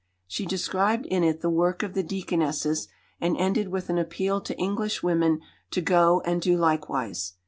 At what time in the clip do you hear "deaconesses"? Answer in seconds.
2.01-2.87